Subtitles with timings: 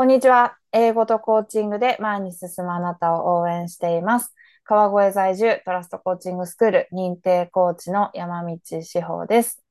[0.00, 0.56] こんにちは。
[0.72, 4.34] 英語とコーチングで前に進むあなたを応援しています。
[4.64, 9.62] 川越在住トラストコーチングスクール認定コーチの山道志保です。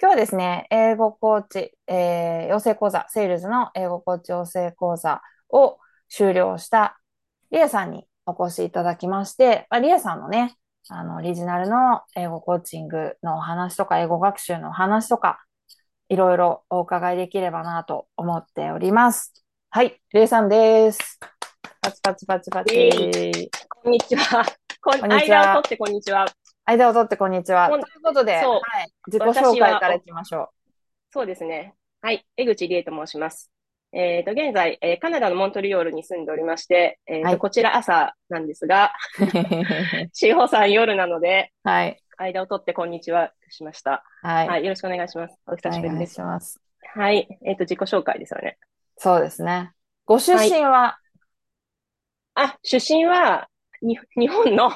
[0.00, 5.78] 今日はですね、英語コーチ、えー養成講座、セールズの英語コーチ養成講座を
[6.08, 6.98] 修了した
[7.52, 10.56] リエさんにお越しいただきまして、まあ、リエさんのね、
[10.88, 15.38] あの、オリジナルの英語コーチングのお話とか、英語学習のお話とか、
[16.08, 19.41] いろいろお伺いできればなと思っております。
[19.74, 21.18] はい、リエさんです。
[21.80, 23.50] パチパチパチパチ。
[23.82, 24.44] こんにちは。
[24.82, 26.26] こんこんにちは間を取ってこんにちは。
[26.66, 27.70] 間を取ってこんにちは。
[27.70, 30.50] ということで、はい、自己紹介からいきましょ
[31.10, 31.72] そうですね。
[32.02, 32.26] はい。
[32.36, 33.50] 江口理恵と申します。
[33.92, 39.24] えっと、現在、えーカナダのモントリオールに住んでおりまして、えっと、はいこちら朝なんですが、う。
[40.12, 44.04] 志保さん夜なので、はい、間を取ってこんにちはしました。
[44.20, 44.64] はい、はい。
[44.64, 45.40] よろしくお願いします。
[45.46, 46.16] お久しぶお願いりです。
[46.16, 46.60] します。
[46.94, 47.26] はい。
[47.46, 48.58] えっと、自己紹介ですよね。
[48.96, 49.72] そうですね。
[50.04, 50.98] ご出身は、
[52.34, 53.48] あ、出身は、
[53.82, 54.70] に、日本の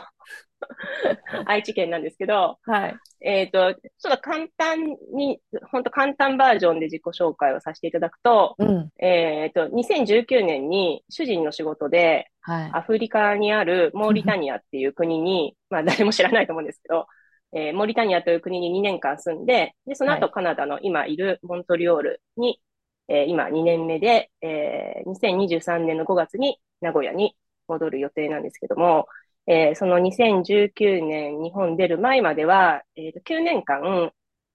[1.47, 17.07] 愛知県なんですけど、はい、えっと、ちょっと簡単に、本当簡単バージョンで自己紹介をさせていただくと、うん、えっと、2019年に主人の仕事ではい、アフリカにあるモーリタニアっていう国に、 まあ誰も知らないと思うんですけど、
[17.53, 22.61] えーモーリタニアという国に2年間住んで、で、その後はカナダの今いるモントリオールに、
[23.09, 27.37] えー今2年目で、えー2023年の5月に名古屋に
[27.69, 29.07] 戻る予定なんですけども、
[29.47, 34.13] えーその2019年日本出る前までは、えーと9年間、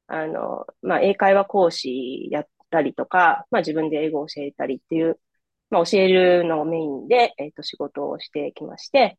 [0.08, 5.20] あの、まあ、英会話講師やったりとか、まあ、自分で英語を教えたりっていう、
[5.70, 9.18] まあ、教えるのをメインで、えっと、仕事をしてきまして、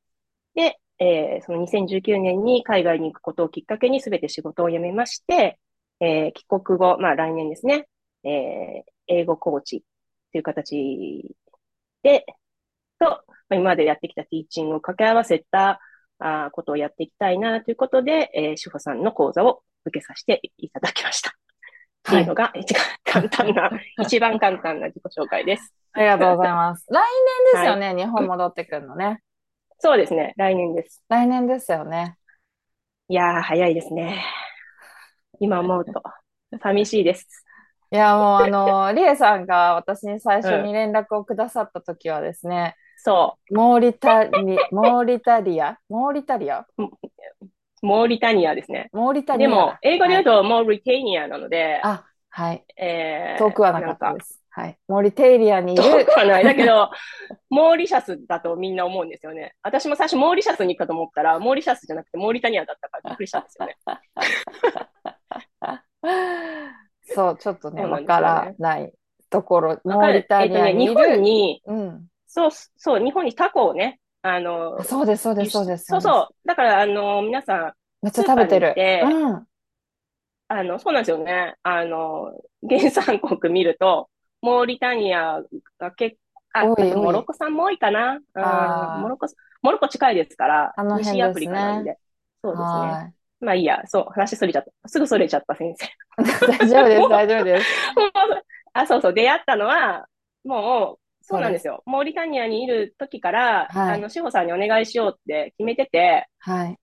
[0.54, 5.58] で、えーその2019年に海外に行くことをきっかけに全て仕事を辞めまして、
[6.00, 7.88] えー帰国後、まあ、来年ですね、
[8.24, 9.84] え英語コーチ
[10.32, 11.34] という形
[12.02, 12.24] で、
[12.98, 13.16] と、ま
[13.50, 15.80] あ今までやってきたティーチングを掛け合わせた、
[16.18, 21.30] あーことをやっていきたいなということで、えー、主婦さんの講座を受けさせていただきました。
[22.08, 23.70] っていうのが一番簡単な、
[24.02, 25.74] 一番簡単な自己紹介です。
[25.92, 26.86] ありがとうございます。
[26.90, 27.02] 来
[27.54, 29.20] 年ですよね、日本戻ってくるのね。
[29.78, 31.04] そうですね、来年です。
[31.08, 32.16] 来年ですよね。
[33.08, 34.24] いやー、早いですね。
[35.40, 36.02] 今思うと、
[36.60, 37.44] 寂しいです。
[37.92, 44.30] いや、もうあの、 リエさんが私に最初に連絡をくださった時はですね、そモーリタリ、
[44.72, 45.76] モーリタリア？
[45.90, 46.64] モーリタリア？
[46.78, 46.88] う、
[47.82, 48.88] モーリタニアですね。
[48.92, 52.64] モーリタリアでも、英語で言うと、と、モーリテイニアなので、あ、はい。
[52.78, 54.42] えー、遠くはなかったんです。
[54.48, 54.78] はい。
[54.88, 56.44] モーリテリアにいる、遠くはない。
[56.44, 56.90] だけど、
[57.50, 59.54] モーリシャスだとみんな思うんですよね。
[59.62, 63.76] 私も最初モーリシャスに行くかと思ったら、モーリシャスじゃなくてモーリタニアだったからびっくりしたんですよね。
[67.04, 68.92] そう、ちょっとね、そうなんですよねわからない
[69.30, 72.08] ところ、モーリタリアにいえっとね、日本る、に、うん。
[72.26, 75.86] そう、そう、日本にタコをね、あのあ、そうです、そうです、そうです。
[75.86, 76.48] そうそう。
[76.48, 78.74] だから、あの、皆さん、めっちゃ食べてる。
[79.00, 79.46] うん。
[80.48, 81.56] あの、そうなんですよね。
[81.62, 82.32] あの、
[82.68, 84.10] 原産国見ると、
[84.42, 85.42] モーリタニア
[85.78, 86.16] が結
[86.52, 88.18] あ、多いモロッコ産も多いかな。
[88.40, 89.26] うんあーモロッコ、
[89.62, 91.98] モロッコ近いですから、あの辺西アフリカなんでで。
[92.42, 93.00] そうですね。
[93.42, 94.88] はまあいいや、そう、話それちゃった。
[94.88, 95.86] すぐそれちゃった、先生。
[95.86, 96.58] い。
[96.58, 97.66] 大丈夫です、大丈夫です。
[98.72, 100.06] あ、そうそう、出会ったのは、
[100.44, 101.82] もう、そうなんですよ。
[101.86, 106.78] モーリタニアにいる時から、はいあの、志保さんにお願いしようって決めてて、はい。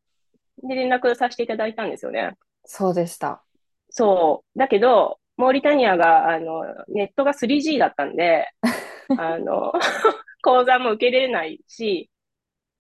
[0.63, 2.35] で、連絡させていただいたんですよね。
[2.65, 3.43] そうでした。
[3.89, 4.59] そう。
[4.59, 8.49] だけど、モーリタニアが、あの、ネットが 3G だったんで、
[9.17, 9.73] あの、
[10.41, 12.09] 講座も受けれないし、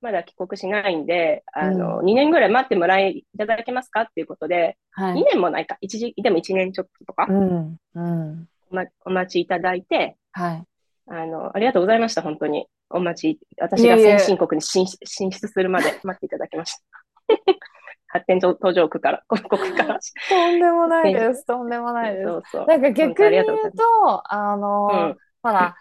[0.01, 5.23] まだ帰国しないんで、あの、う2年ぐらい待ってもらいいただけますかっていうことで、2はい。
[5.31, 5.77] 年もないか。
[5.81, 8.47] 一時、でも1年ちょっととかう、ん、うん。
[8.71, 10.63] おまお待ちいただいて、はい。
[11.07, 12.67] あの、ありがとうございました、本当に。
[12.89, 16.83] お待ち、私が先進国に進出進出するまで待っていただきました。
[18.07, 19.99] 発展途上国から、国国から。
[20.29, 21.45] とんでもないです。
[21.45, 22.27] とんでもないです。
[22.27, 22.65] そうそう。
[22.65, 25.75] なんか逆に言うと、あの、うんほら、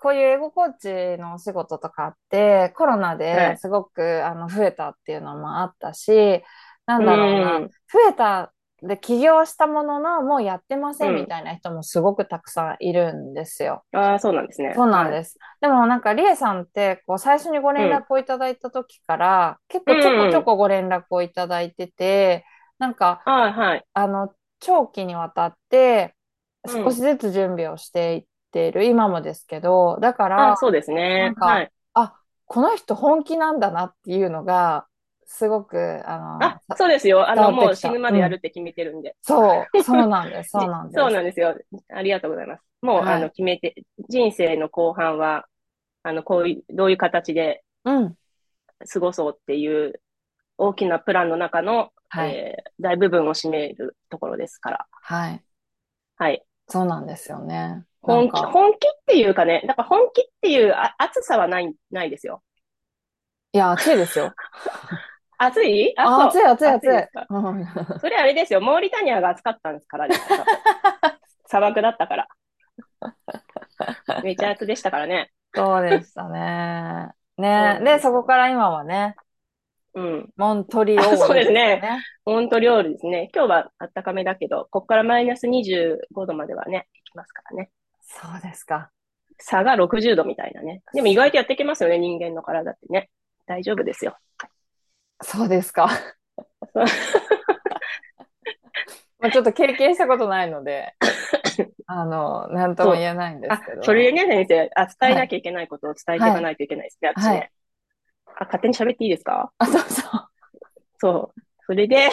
[0.00, 6.42] こういう英語コーチのお仕事とかって、コロナはでいすごく、あの増えたっていうのもあったし、
[6.86, 8.52] なんだろうな、うん増えた
[8.82, 13.84] で起業したものの、もうやってませんうんみたいな人もすごくたくさんいるんですよ。
[13.92, 14.74] ああ、そうなんですね。
[14.74, 15.10] そうなんす。
[15.10, 15.38] です。
[15.60, 22.44] でもなんか、リエさんって、こう、最初にご連絡をいただいた時から、結構ちょこちょこご連絡をいただいてて、
[22.78, 23.86] なんか、はい、はい。
[23.94, 26.16] あの、長期にわたって、
[26.64, 31.36] うん少しずつ準備をしていっている、今もですけど、だからあ、そうですなねん。
[31.36, 31.72] かはい。
[31.94, 34.88] あ、この人本気なんだなっていうのが、
[35.26, 37.28] すごく、あの、あ、そうですよ。
[37.28, 39.16] あの、もう死ぬまでやるって決めてるんで。
[39.22, 41.00] そう、そうなんです、 そうなんです。
[41.00, 41.56] そうなんですよ。
[41.88, 42.62] ありがとうございます。
[42.82, 43.74] もう、はいあの、決めて、
[44.08, 45.46] 人生の後半は、
[46.02, 48.16] あの、こういう、どういう形でうん。
[48.92, 50.00] 過ごそうっていう
[50.58, 54.88] 大きなプランの中の、はいえー大部分を占めるところですから。
[55.02, 55.44] はい。
[56.16, 56.44] はい。
[56.68, 57.86] そうなんですよね。
[58.02, 62.42] 本気、か、本気っていうかね、だから本気っていうあ熱さはない、ないですよ。
[63.52, 64.32] いや、暑いですよ。
[65.38, 65.94] 暑い？
[65.96, 67.26] あ、暑い、暑い、暑いですか？
[67.30, 67.66] うん
[68.00, 68.60] それあれですよ。
[68.60, 70.14] モーリタニアが暑かったんですからね。
[71.46, 72.28] 砂漠だったから。
[74.22, 75.32] めちゃ暑でしたからね。
[75.54, 77.08] そうでしたね。
[77.38, 77.80] ね。
[77.82, 79.16] で、そこから今はね、
[79.94, 80.28] うん。
[80.36, 82.00] モントリオールあそうですねね。
[82.24, 83.30] モントリオールですね。
[83.34, 87.70] 今日は暖かめだけど、ここからマイナス25度まではね、行きますからね。
[88.10, 88.90] そうですか。
[89.38, 90.82] 差が60度みたいなね。
[90.92, 93.08] でも意外とやっていけますよね、人間の体ってね。
[93.46, 94.16] 大丈夫ですよ。
[95.22, 95.88] そうですか。
[99.20, 100.94] まあちょっと経験したことないので、
[101.86, 107.30] あの、なんとも言えないんですあけど。、それでね、先生、あ、伝えなきゃいけないことを伝えていかないといけないですね、私ね。
[107.30, 107.50] はい
[108.36, 109.52] あ、勝手に喋っていいですか？
[109.58, 110.30] あ、そうそう。
[110.98, 111.40] そう。
[111.66, 112.10] それで、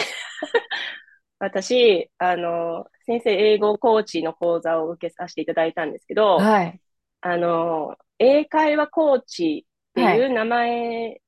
[1.38, 6.80] 私、あの、先生英語コーチの講座を受けさせていただいたんですけど、はい。
[7.20, 11.20] あの、英会話コーチっていう名前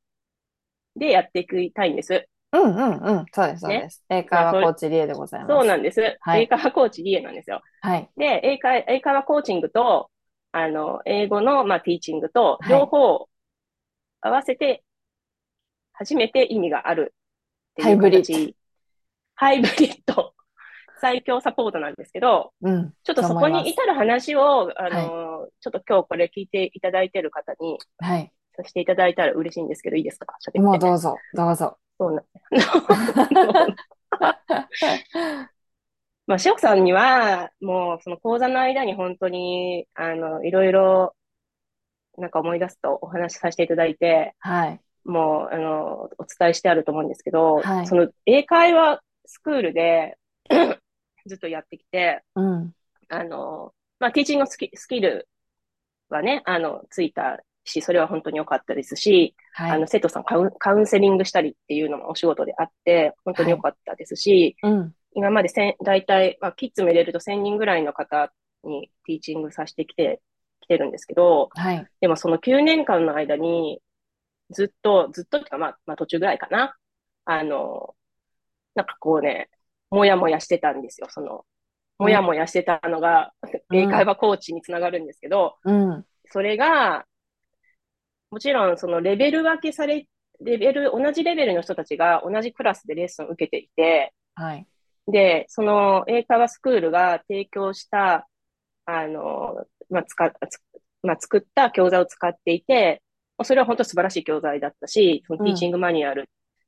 [0.97, 2.27] でやっていきたいんです。
[2.53, 3.27] うんうんうん。
[3.33, 4.05] そうです、そうです。
[4.09, 5.53] 英会話コーチリエでございます。
[5.53, 6.19] そうなんです。
[6.21, 7.63] はい英会話コーチリエなんですよ。
[7.81, 8.11] はい。
[8.17, 10.11] で、英会、英会話コーチングと、
[10.53, 13.29] あの、英語の、まあ、ティーチングと、はい両方
[14.23, 14.85] 合わせて、
[15.93, 17.15] 初めて意味がある
[17.73, 18.13] っていう形。
[18.15, 18.55] ハイブリッ
[19.35, 20.00] ハイブリッド。
[21.01, 22.93] 最強サポートなんですけど、うん。
[23.03, 28.33] ちょっとそこに至る話を、あの、はちょっと今日これ聞いていただいてる方にはい。
[28.57, 30.37] させていただいたら嬉しいんですけど、いいですか？
[30.47, 30.61] 喋って。
[30.61, 31.79] もうどうぞ、どうぞ。
[31.99, 32.23] そうな。
[36.27, 41.17] まあ、しおさんには、もう、その講座の間に本当に、あの、いろいろ、
[42.19, 44.81] なんか思い出すとお話しさせていただいて、はい。
[45.05, 50.17] もう、あの、お伝えしてあると思うんですけど、はいその、英会話スクールで
[51.31, 52.75] ずっとやってきて、うん。
[53.09, 55.29] あの、まあ、ティーチングスキスキル
[56.09, 59.71] はね、あの、ついたし、それは本当に良かったですし、はい。
[59.71, 64.95] あの、生徒さんカウンカウンセリングしたりっていうのもお仕事であって、本当に良かったですし、うん。
[65.15, 68.33] 今まで千、大体、まあ、キッズも入れると1000人ぐらいの方
[68.65, 70.21] にティーチングさせてきて、
[70.61, 71.87] きてるんですけど、はい。
[72.01, 73.81] でもその9年間の間に、
[74.51, 76.77] ずっと、ずっとっていうか、まあ、まあ途中ぐらいかな。
[77.25, 77.95] あの、
[78.75, 79.51] なんかこうね、
[79.91, 81.09] もやもやしてたんですよ。
[81.11, 81.45] その、
[81.99, 86.05] もやもやしてたのが、うん英会話コーチにつながるんですけど、うん。
[86.27, 87.05] それが、
[88.31, 90.07] もちろんそのレベル分けされ、
[90.41, 94.67] レベル、同じレベルの人たちが同じクラスでレッスンを受けていて、はい。
[95.07, 98.29] で、その英会話スクールが提供した、
[98.87, 100.61] あの、まあ、使っ、つ
[101.03, 103.03] まあ、作った教材を使っていて、
[103.39, 106.25] まあそれは本当素晴らしい教材だったし、そのティーチングマニュアルっ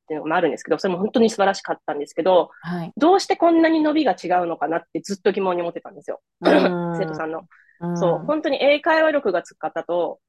[0.06, 2.92] ていうのもあるんですけど、それも本当に素晴らしかったんですけど、はい。
[2.96, 6.20] どうしてこんなに伸びが違うのかなってずっと疑問に思ってたんですよ。
[6.40, 6.52] うん
[6.98, 7.40] 生徒さんの。
[7.80, 10.20] うんそう、本当に英会話力がつく方と、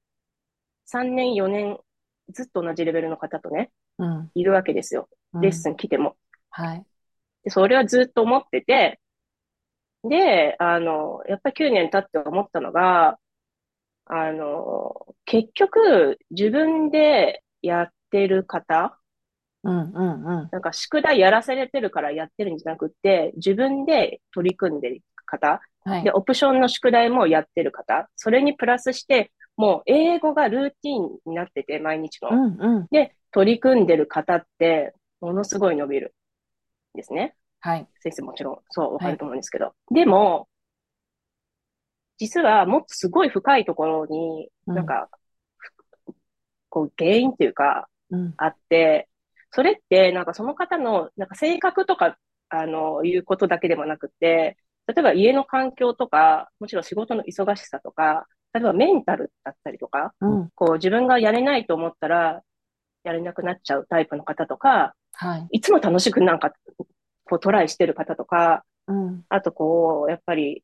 [0.85, 1.79] 3年、4年、
[2.29, 4.31] ずっと同じレベルの方とね、うん。
[4.33, 5.07] いるわけですよ。
[5.39, 6.15] レッスン来ても。
[6.49, 6.85] はい。
[7.43, 8.99] で、それはずっと思ってて、
[10.03, 13.17] で、あの、やっぱり9年経って思ったのが、
[14.05, 18.99] あの、結局、自分でやってる方、
[19.63, 20.49] うんうんうん。
[20.51, 26.11] なんか宿題やらされてるからやってるんじゃなくて、自分で取り組んでる方、はいで、。
[26.11, 32.29] オプションの宿題もやってる方、それにプラスして、もう英語がルーティンになってて、毎日の。
[32.29, 32.87] うんうん。
[32.91, 36.13] で、取り組んでる方って、ものすごい伸びる。
[36.95, 37.35] ですね。
[37.59, 37.87] はい。
[38.01, 39.73] 先生もちろんそうわかると思うんですけど。
[39.91, 40.47] でも、
[42.17, 45.09] 実はもっとすごい深いところに、うんなんか、
[45.57, 45.71] ふ
[46.69, 48.33] こう原因っていうか、うん。
[48.37, 49.09] あって、
[49.55, 52.17] それってなんかその方のなんか性格とか、
[52.49, 54.57] あの、いうことだけでもなくて、
[54.87, 60.49] 例えば家の環境とか、もちろん仕事の忙しさとか、例えばメンタルだったりとか、うん。
[60.55, 62.41] こう自分がやれないと思ったら、
[63.03, 65.47] やれなくなっちゃうタイプの方とか、はい。
[65.57, 66.51] いつも楽しくなんか、
[67.25, 69.23] こうトライしてる方とか、うん。
[69.29, 70.63] あとこう、やっぱり、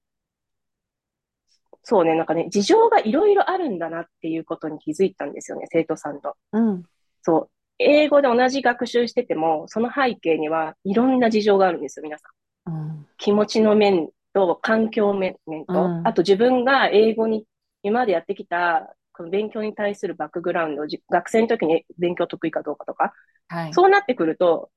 [1.84, 6.36] そうね、なんかね、事情がいろいろあるんだなっていうことに気づいたんですよね、生徒さんと。
[6.54, 6.84] うん。
[7.22, 7.50] そう。
[7.80, 12.28] 英語で同じ学習してても、その背景にはいろんな事情があるんですよ、皆さ
[12.68, 12.72] ん。
[12.72, 13.08] うん。
[13.18, 17.46] 気持ちの面と、環境面面と、うんあと自分が英語に
[17.84, 23.14] 今までやってきたこの勉強に対するバックグラウンド、じ学生の時に勉強得意かどうかとか、
[23.48, 23.74] はい。
[23.74, 24.70] そうなってくると、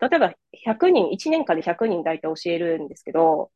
[0.00, 3.50] 例えば100人、1年間で100人大体教えるんですけど、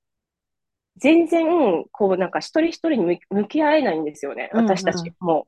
[0.97, 5.13] 全然、こうなんか一人一人に向向き合えないんですよね、うんうん私たち。
[5.21, 5.47] もう、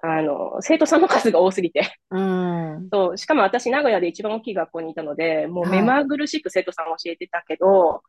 [0.00, 1.98] あの、生徒さんの数が多すぎて。
[2.10, 2.88] うん。
[2.92, 8.02] そう、しかも私、名古屋で一番大きい学校にいたので、もうはい目まぐるしく生徒さんを教えてたけど、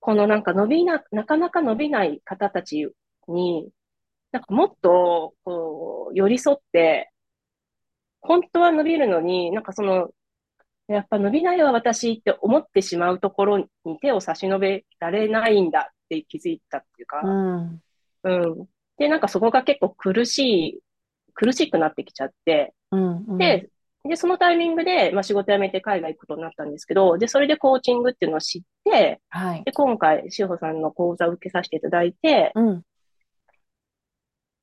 [0.00, 2.88] このなんか伸びな、なかなか伸びない方たち
[3.28, 3.70] に、
[4.32, 7.10] なんかもっと、こう、寄り添って、
[8.20, 10.10] 本当は伸びるのに、なんかその、
[10.88, 13.66] やっぱ伸びないわ私って思ってしまうところに
[14.00, 17.82] 手を差し伸べられないんだって気づいたっていうか、うん。
[18.24, 18.30] う
[18.64, 18.68] ん。
[18.98, 20.80] で、なんかそこが結構苦しい、
[21.38, 23.24] 苦しくなってきちゃって、うん。
[23.28, 23.70] うん、で、
[24.04, 29.62] で、そのタイミングで、まあ、仕事辞めて海外行くことになったんですけど、で、それでコーチングっていうのを知って、はい。
[29.64, 32.82] で、今回、志保さんの講座を受けさせていただいて、うん。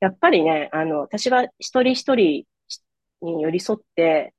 [0.02, 2.46] やっぱりね、あの、私は一人一人
[3.22, 4.34] に寄り添って、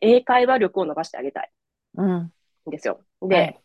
[0.00, 1.50] 英会話力を伸ばしてあげたい
[1.96, 2.12] うん。
[2.22, 2.30] ん
[2.70, 3.02] ですよ。
[3.22, 3.60] で、はい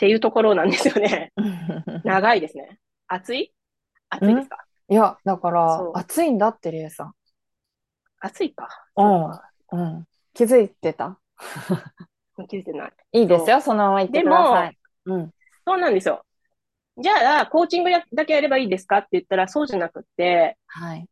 [0.00, 1.30] ていうところなんですよね。
[2.04, 2.78] 長いですね。
[3.06, 3.52] 暑い？
[4.08, 4.64] 暑いですか？
[4.90, 7.14] いや、だからそう、暑いんだって、りえさん。
[8.20, 8.68] 暑いか。
[8.96, 9.30] うん。
[9.78, 10.06] うん。
[10.34, 11.18] 気づいてた？
[12.48, 12.92] 気づいてない。
[13.12, 14.78] いいですよ、そのまま言ってください。
[15.06, 15.30] うん。
[15.66, 16.24] そうなんですよ。
[16.98, 21.08] じゃあ、コーチングやだけやればいいですかって言ったら、そうじゃなくって、はい。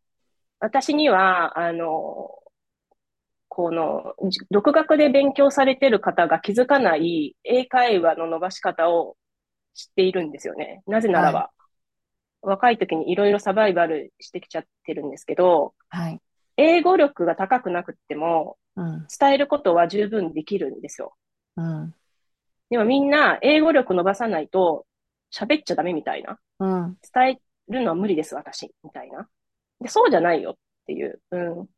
[0.61, 2.30] 私には、あの、
[3.49, 9.16] この、じ独学で勉強されてる方が気づかない英会話の伸ばし方を
[9.75, 10.82] 知っているんですよね。
[10.87, 11.50] なぜならば、
[12.42, 16.21] 若い時にいろいろサバイバルしてきちゃってるんですけど、はい。
[16.57, 19.07] 英語力が高くなくっても、うん。
[19.18, 21.14] 伝えることは十分できるんですよ。
[21.57, 21.95] うん。
[22.71, 24.87] でもみんな、英語力伸ばさないと、
[25.33, 26.38] 喋っちゃダメみたいな。
[26.61, 26.97] うん。
[27.14, 29.28] 伝えるのは無理です、私、みたいな。
[29.80, 30.54] で、そうじゃないよっ
[30.87, 31.68] ていう、うん、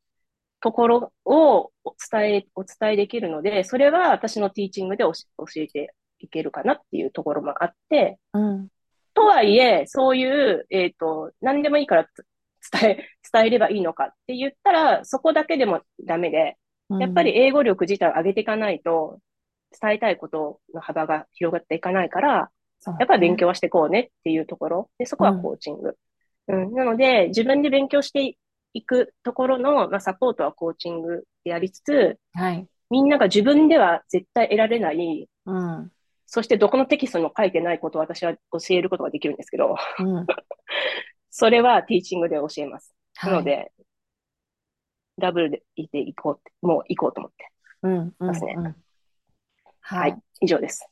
[0.60, 5.12] ところをお伝え、お伝えできるので、それは私のティーチングで教
[5.56, 8.68] えていけるかなっていうところもあって、うん。
[9.20, 12.24] とはいえ、そういう、えっと、何でもいいからつ
[12.72, 16.56] 伝え、伝えればいいのかって言ったら、そこだけでもダメで、
[16.98, 19.18] やっぱり英語力自体を上げていかないと、
[19.80, 22.50] 伝えたいことの幅が広がっていかないから、
[22.98, 24.90] やっぱり勉強はしていこうねっていうところ。
[24.98, 25.96] で、そこはコーチング。
[26.48, 26.74] うん。
[26.74, 28.36] なので、自分で勉強して
[28.72, 32.66] いくところの、まあ、サポートはコーチングでやりつつ、はい。
[32.88, 35.92] みんなが自分では絶対得られない、うん。
[36.32, 40.26] そしてどこのテキストにも書いてないことを私は教えることができるんですけど、うん。
[41.28, 42.94] それはティーチングで教えます。
[43.20, 43.38] なはい。
[43.40, 43.72] ので、
[45.18, 47.50] ダブルでいていこうって、もう行こうと思って。
[47.82, 48.14] うん。
[48.16, 48.26] うん。
[48.28, 48.64] ますねうん。
[48.64, 48.74] は
[49.80, 50.14] はいい。。
[50.42, 50.88] 以上です。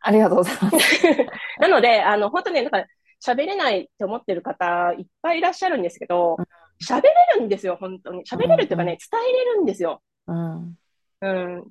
[0.00, 1.06] ありがとうございます。
[1.58, 2.84] なので、あの、本当ね、なんか、
[3.24, 6.44] 喋れないって思ってる方、いっぱいいらっしゃるんですけどうん、
[6.84, 8.24] 喋れるんですよ、本当に。
[8.24, 10.02] 喋れるっていうかね、伝えれるんですよ。
[10.26, 10.76] うん。
[11.22, 11.70] うん。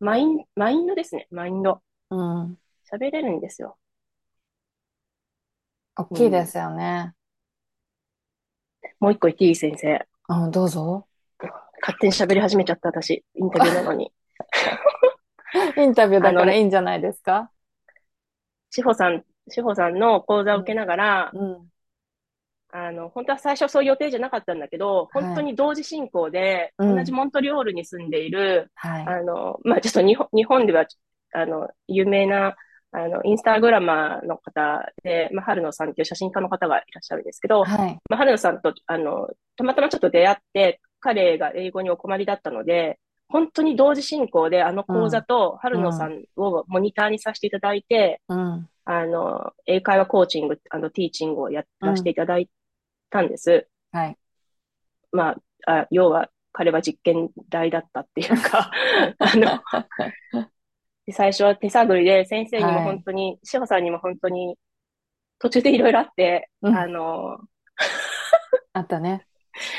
[0.00, 1.82] マイン、マインドですね、マインド。
[2.10, 2.58] うん。
[2.90, 3.76] 喋れるんですよ。
[5.96, 7.14] 大きいですよね。
[9.00, 10.06] もう一個言っていい先生。
[10.28, 11.06] あ、どうぞ。
[11.80, 13.24] 勝手に喋り始めちゃった、私。
[13.34, 14.12] インタビューなのに。
[15.76, 17.50] インタビューだかあのねらいいんじゃないですか？
[18.70, 21.68] 志保さん、志保さんの講座を受けながら、うん。
[22.70, 29.06] あの、本当は最初そういう予定じゃなかったんだけど、はい本当に同時進行で、うん同じモントリオールに住んでいる、はい。
[29.06, 30.84] あの、まあ、ちょっと日本、日本では、
[31.32, 32.56] あの、有名な、
[32.92, 37.98] あの、インスタグラマーの方で、まあ、春野さんっていう写真家の方がいらっしゃるんですけど、はい。
[38.08, 48.68] まあ、春野さんと、あの、たまたまちょっと出会って、彼が英語にお困りだったので、本当に同時進行であの講座と春野さんをモニターにさせていただいて、うん。
[48.90, 52.48] あの、英会話コーチング、あの、ティーチングをやらせていただい
[53.10, 53.68] たんです。
[53.92, 54.16] はい。
[55.12, 58.70] まあ、あ、要は、彼は実験台だったっていうか、
[59.20, 59.60] あの、
[61.08, 64.58] で最初は手探りで、先生にもはい本当に、志保さんにも本当に、
[65.38, 67.38] 途中でいろいろあって、うんあの、
[68.74, 69.26] あったね。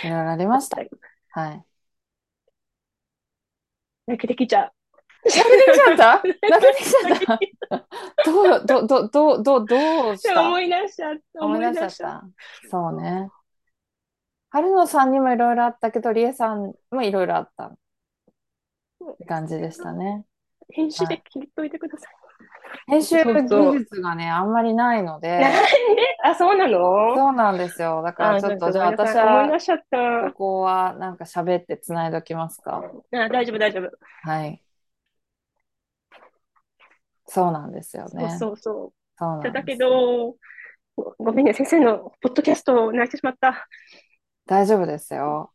[0.03, 0.81] いろいろありました。
[1.29, 1.63] はい。
[4.07, 4.73] 泣けてきちゃう。
[5.23, 6.23] 泣けてきちゃった？
[6.49, 7.85] 泣けてきちゃった
[8.25, 10.41] どう、ど、ど、ど、ど、どうした？
[10.41, 11.45] 思い出しちゃった。
[11.45, 12.27] 思い出しちゃった。
[12.71, 13.29] そうね。
[14.49, 17.77] 春野さんにもいろいろあったけど、りえさんもいろいろあったっ
[19.19, 20.25] て感じでしたね。
[20.71, 22.13] 編集で切りといてください。
[22.87, 25.59] 編集そうそう技術がね、あんまりないので、なんで
[26.23, 27.15] あ、そうなの？
[27.15, 28.01] そうなんですよ。
[28.03, 30.31] だからちょっと、じゃあ私は出しちゃった。
[30.31, 32.83] ここはなんか喋ってつないどきますか。
[33.11, 33.89] あ、大丈夫、大丈夫。
[34.23, 34.63] はい。
[37.25, 38.37] そうなんですよそうね。
[38.37, 38.93] そうそう。
[39.17, 39.89] そうなんだけですよ。
[39.89, 40.35] ど、
[40.95, 43.67] ごごめんね、先生のポッドキャストを泣いてしまった。
[44.45, 45.51] 大丈夫ですよ。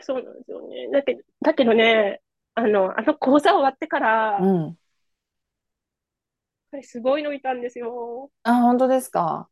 [0.00, 0.88] そうなんですよね。
[0.92, 2.20] だけど、だけどね、
[2.54, 4.78] あの、あの講座終わってから、うん。
[6.82, 8.30] すごい伸びたんですよ。
[8.42, 9.48] あ、本当ですか？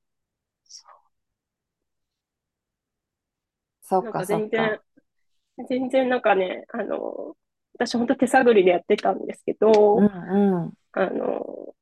[3.83, 4.83] そっなんかかそっ全然か。、
[5.69, 7.37] 全然なんかね、あの、
[7.75, 9.55] 私本当手探りでやってたんですけ
[9.97, 10.07] うんど、
[10.67, 11.75] うあの、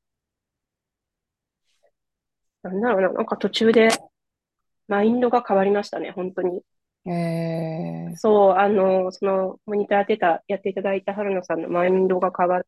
[2.62, 3.88] なんだろうな、なんか途中で
[4.88, 6.62] マインドが変わりましたね、本当に。
[7.10, 7.12] ん。
[7.12, 12.62] えー、そう、あの、その、モニターやってた、やっていただいた春野さんのマインドが変わっ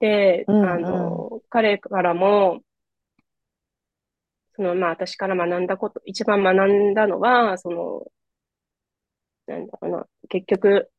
[0.00, 2.60] て、うんあの、彼からも、
[4.56, 8.06] その、まあ、私から学んだこと、一番学んだのは、その、
[9.46, 10.90] なんだろうな、結局、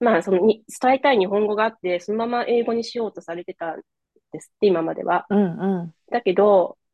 [0.00, 3.80] まあ、そのに、伝えたい日本語があって、そのまま英語にしようとされてたん
[4.32, 5.26] ですって、今までは。
[5.30, 6.85] うんうだけど、あ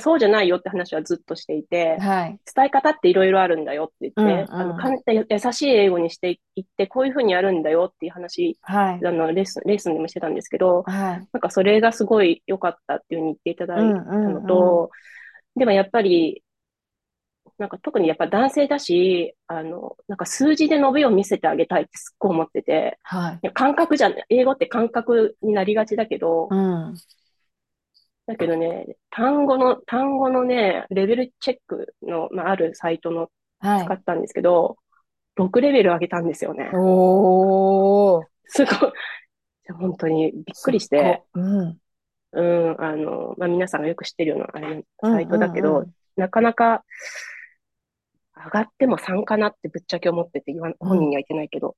[0.00, 2.38] そうじゃないよって話はずっとしていてん。、はい。
[2.54, 9.06] 伝え方っていろいろあるんだよって言って、うんうんあの、簡単、優しい英語にしていって、こういうふうにやるんだよっていう話、はい。
[9.06, 11.28] あの、レッスン、レッスンでもしてたんですけど、はい。
[11.32, 14.90] なんかそれがすごい良かったっていうふうに言っていただいたのと、
[15.56, 16.42] でもやっぱり、
[17.58, 23.50] なんか特にやっぱ男性だし、あの、なんか数字で伸びを見せてあげたいってすっごい思ってて、はい。
[23.52, 26.94] 感覚じゃ英語って感覚になりがちだけど、うん。
[28.26, 33.84] だけどね、単語の、単語のね、レベルチェックの、まあ、あるサイトのはい。
[33.84, 34.76] 使ったんですけど、
[35.38, 36.70] 6レベル上げたんですよね。
[36.74, 38.24] おー。
[38.46, 38.92] すごい。
[39.78, 41.78] 本当にびっくりして、うん。
[42.32, 46.82] うん、あの、まあ、皆さんがよく知ってるようなあれうんサイトだけど、うんうんなかなか
[48.34, 51.74] 上がっても3かなってぶっちゃけ思ってて言わん、本人には言ってないけど、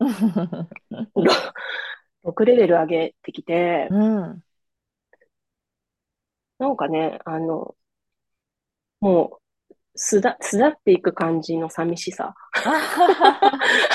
[2.25, 4.43] 6レベル上げてきて、うん。
[6.59, 7.77] なんかね、あの、
[9.01, 9.41] も
[9.75, 12.35] う、すだ、巣立っていく感じの寂しさ。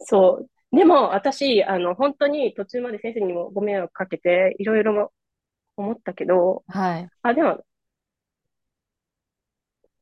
[0.00, 0.76] そう。
[0.76, 5.12] でも、私、あの、本当に途中まで先生にもご迷惑かけて、いろいろ
[5.76, 7.10] 思ったけど、はい。
[7.22, 7.64] あ、でも、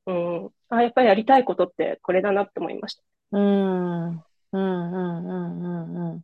[0.06, 3.02] うん、あ、やっぱりやりたいことってこれだなって思いました。
[3.32, 4.08] うん。
[4.10, 4.22] うん
[4.52, 4.62] うん
[5.26, 5.68] うんう
[6.12, 6.22] んう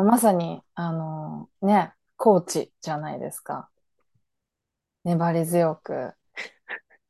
[0.00, 0.04] ん。
[0.06, 3.70] まさに、あの、ね、コーチじゃないですか。
[5.04, 6.12] 粘り強く、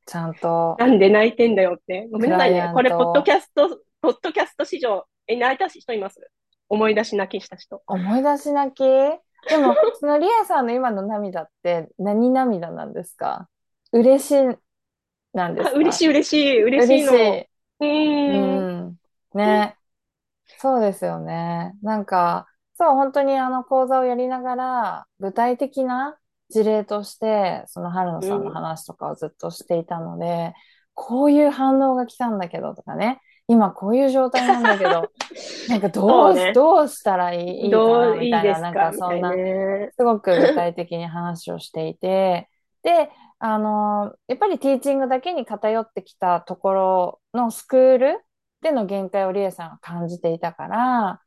[0.06, 2.08] ちゃんと、なんで泣いてんだよって。
[2.12, 6.20] ごめんなさいねこれ、ポッドキャスト、ポッドキャスト史上、え、泣いた人います
[6.68, 7.82] 思い出し泣きした人。
[7.88, 8.84] 思い出し泣き？
[8.84, 13.48] でも、そのリエさんの今の涙って何涙なんですか？
[13.90, 14.56] 嬉しい
[15.32, 15.70] なんですか？
[15.70, 17.12] あ嬉しい、嬉しい、嬉しいの。
[17.14, 17.48] 嬉しい。
[17.80, 18.76] うーん。
[18.84, 18.98] うん。
[19.34, 19.76] ね。
[20.58, 21.74] そうですよね。
[21.82, 22.46] なんか、
[22.80, 26.16] そう、本当にあの講座をやりながら、具体的な
[26.48, 30.54] 事例として、その春野さんの話とかをずっとしていたので、
[30.94, 35.10] こういう反応が来たんだけどとかね、今こういう状態なんだけど、
[35.68, 36.54] なんかどう、ね。
[36.54, 39.90] どうしたらいい、いいかな、みたいな、いですなんかそんな、ね。
[39.94, 42.48] すごく具体的に話をしていて、
[42.82, 48.20] で、あの、やっぱりティーチングだけに偏ってきたところのスクール
[48.62, 51.20] での限界をリエさんは感じていたから、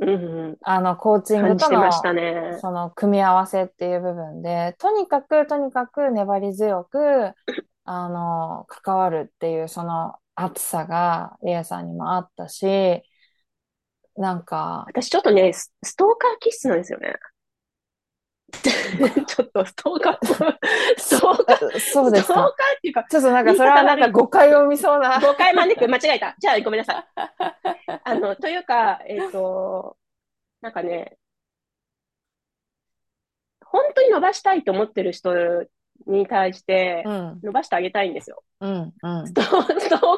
[0.00, 0.16] うんう
[0.52, 0.56] ん。
[0.62, 1.80] あの、コーチングとの
[2.12, 2.58] ね。
[2.60, 7.32] その組み合わせっていう部分で、とにかく、とにかく粘り強く、
[7.84, 13.02] あの、関わるっていうその熱さがリエさんにもあったし、
[14.16, 17.14] なんか、私ちょっとね、スストーカー気質なんですよね。
[19.26, 20.26] ちょっとストーカー、
[20.96, 22.50] ストーカー、そうですストーカーか。
[22.78, 25.20] っていうか、ちょっとなんかそれはなんか誤解を生みそうな。
[25.20, 26.34] 誤解招く、間違えた。
[26.38, 27.04] じゃあごめんなさい。
[28.04, 29.96] あの、というか、えっと、
[30.62, 31.18] なんかね、
[33.64, 35.34] 本当に伸ばしたいと思ってる人
[36.06, 38.42] に対してう、ん、伸ばしてあげたいんですよ。
[38.60, 39.34] うん、うんス。
[39.34, 39.50] トー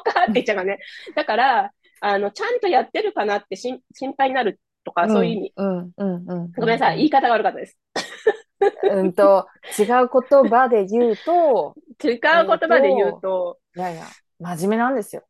[0.04, 0.78] カーって言っちゃうかね。
[1.16, 3.80] だから、あの、ちゃんとやってるかなって心
[4.16, 5.54] 配になるとか、そういう意味。
[5.56, 6.52] うん、うん、うん、うん。
[6.56, 6.98] ごめんなさい。
[6.98, 7.78] 言い方が悪かったです。
[8.86, 15.26] うんと、違う言葉で言うと、違う言葉で言うと、いやいや、真面目なんですよ。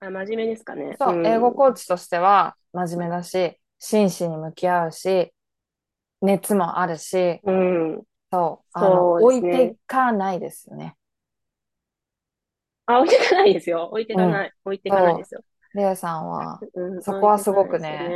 [0.00, 0.96] あ、真面目ですかね。
[0.98, 5.32] そう、ん英語コーチとしては真面目だし、真摯に向き合うし、
[6.22, 8.04] 熱もあるし、うん。
[8.32, 10.96] そう、あの、置いてかないですよね。
[12.86, 13.86] あ、置いてかないですよ。
[13.88, 14.52] 置いてかない。
[14.64, 15.44] 置いてかないですよ。
[15.74, 18.08] レイさんは、うんそこはすごくね、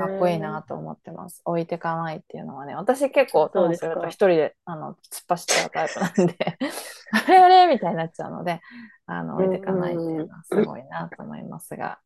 [0.00, 1.42] かっこいいなと思ってます。
[1.44, 6.36] 置いてかないっていうのはね、私結構、そうですると一人で、あの、突っ走っちゃうタイプなんで、
[7.26, 8.60] あれあれみたいになっちゃうので、
[9.06, 11.98] あの、置いてかないっていうのはすごいなと思いますが、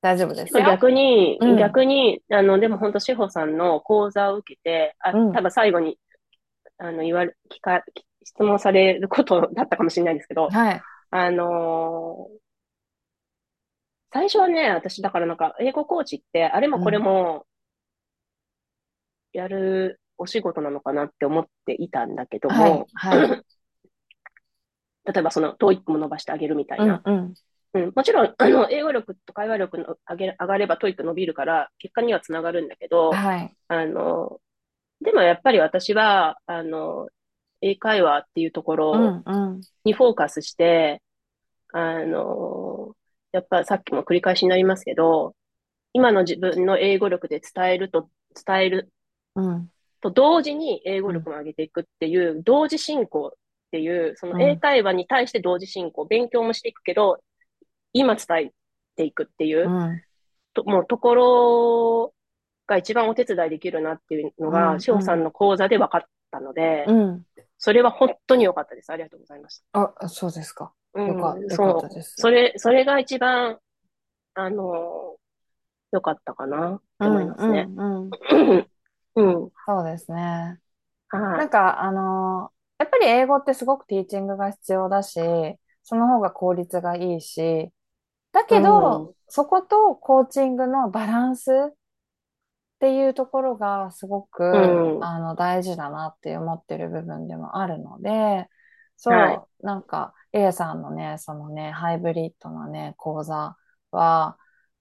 [0.00, 0.64] 大丈夫ですよ。
[0.64, 5.98] 逆に、うん逆に、あの、でも本当、志保さんの講座を受けて、あ、うん多分最後に、
[6.78, 7.82] あの、言われ、聞か、
[8.24, 10.82] 質問されることだったかもしれないですけど、はい。
[11.10, 12.45] あのー
[14.16, 17.44] 最初はね、私だからなんか、英語コーチって、あれもこれも、
[19.34, 22.86] やるお仕事なのかなって思っていたんだけどはいも、。
[22.94, 23.28] はい。
[25.04, 27.02] 例えばその、 TOEIC も伸ばしてあげるみたいな。
[27.04, 27.34] うん。
[27.74, 33.54] うん、もちろん、あの、英語力と会話力の上げ、上がれば TOEIC 伸びるから、結果にはつながるんだけど、はい。
[33.68, 34.40] あの、
[35.02, 37.08] でもやっぱり私は、あの、
[37.60, 39.22] 英会話っていうとこうろん。
[39.26, 39.60] うん。
[39.84, 41.02] にフォーカスして、
[41.74, 42.75] あの、
[43.32, 45.34] やっぱさっきも繰り返しになりますけど、
[45.92, 48.08] 今の自分の英語力で伝えると、
[48.46, 48.92] 伝える
[49.34, 49.70] うん。
[50.00, 53.30] と同時に英語力も上げていくっていう、同時進行っ
[53.70, 57.18] ていう、その英会話に対して同時進行、勉強もしていくけど、
[57.92, 58.52] 今伝え
[58.96, 60.02] ていくっていうう、ん。
[60.54, 62.14] ともうところ
[62.66, 67.26] が一番お手伝いできるなっていうのうんが、しおさんの講座で分かったので、うん。
[67.58, 68.90] それは本当に良かったです。
[68.90, 69.94] ありがとうございました。
[69.98, 70.72] あ、そうですか。
[70.96, 71.66] うんよかよそう。
[71.72, 72.16] かったです。
[72.16, 73.58] それ、それが一番、
[74.34, 75.16] あの、
[75.92, 77.70] 良かったかなって思いますね。
[77.76, 78.08] うん。
[78.08, 78.18] うん。
[78.30, 78.70] うん。
[79.14, 79.52] うん。
[79.66, 80.60] そうですね。
[81.08, 81.50] はないん。
[81.50, 85.18] か、あのーやっぱり英語ってすごくティーチングが必要だし、
[85.82, 87.72] その方が効率がいいし、
[88.32, 91.74] だけど、そことコーチングのバランスっ
[92.80, 98.48] ていうところがすごく、うんあの、大事だなって思ってる部分でもあるので、
[98.96, 103.56] そう、はいなんか、A さんのね、そのね、ハイブリッドなね、講座
[103.90, 104.36] は、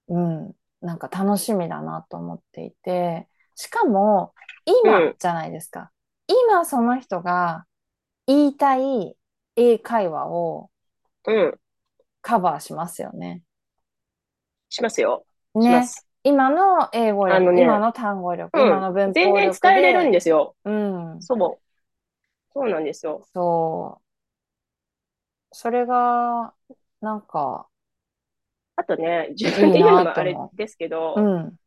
[0.10, 5.92] うん、なんか楽しみだなと思っていて、しかも、うん今じゃないですか。
[6.28, 7.66] 今その人が
[8.26, 9.16] 言いたい
[9.56, 10.72] 英会話を
[11.28, 11.54] うん。
[12.24, 13.44] カバーしますよね。
[14.70, 15.24] しますよ。
[15.54, 15.86] しね。
[16.24, 20.56] 今の英語力、ね今の単語力、うん今の文法全然力伝えれるんで、ですよ。
[20.66, 21.60] うん、そう。
[22.56, 23.22] そうなんですよ。
[23.34, 24.05] そう。
[25.56, 26.54] それが、
[27.02, 27.70] なんか、
[28.76, 31.60] あとね、自分で言うのもあれですけど、うん、